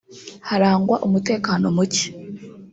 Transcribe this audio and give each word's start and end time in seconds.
harangwa 0.49 0.95
umutekano 1.07 1.65
muke 1.75 2.05